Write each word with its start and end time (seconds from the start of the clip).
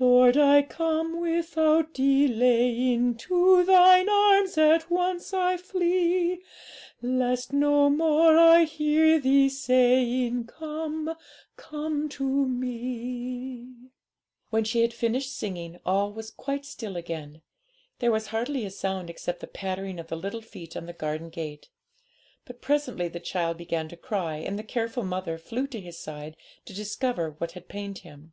'Lord, 0.00 0.36
I 0.36 0.62
come 0.62 1.20
without 1.20 1.94
delaying, 1.94 3.14
To 3.14 3.62
Thine 3.62 4.08
arms 4.08 4.58
at 4.58 4.90
once 4.90 5.32
I 5.32 5.56
flee, 5.56 6.40
Lest 7.00 7.52
no 7.52 7.88
more 7.88 8.36
I 8.36 8.64
hear 8.64 9.20
Thee 9.20 9.48
saying, 9.48 10.46
"Come, 10.46 11.14
come 11.56 12.08
to 12.08 12.24
Me."' 12.24 13.68
When 14.50 14.64
she 14.64 14.80
had 14.82 14.92
finished 14.92 15.32
singing, 15.32 15.78
all 15.86 16.12
was 16.12 16.32
quite 16.32 16.64
still 16.64 16.96
again; 16.96 17.42
there 18.00 18.10
was 18.10 18.26
hardly 18.26 18.66
a 18.66 18.70
sound 18.70 19.08
except 19.08 19.38
the 19.38 19.46
pattering 19.46 20.00
of 20.00 20.08
the 20.08 20.16
little 20.16 20.42
feet 20.42 20.76
on 20.76 20.86
the 20.86 20.92
garden 20.92 21.30
path. 21.30 21.68
But 22.44 22.60
presently 22.60 23.06
the 23.06 23.20
child 23.20 23.58
began 23.58 23.88
to 23.90 23.96
cry, 23.96 24.38
and 24.38 24.58
the 24.58 24.64
careful 24.64 25.04
mother 25.04 25.38
flew 25.38 25.68
to 25.68 25.80
his 25.80 26.00
side 26.00 26.36
to 26.64 26.74
discover 26.74 27.36
what 27.38 27.52
had 27.52 27.68
pained 27.68 27.98
him. 27.98 28.32